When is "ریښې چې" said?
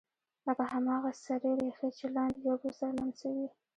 1.59-2.05